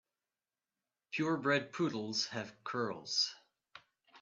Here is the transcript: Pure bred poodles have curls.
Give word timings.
Pure 1.11 1.37
bred 1.37 1.71
poodles 1.73 2.25
have 2.29 2.51
curls. 2.63 3.35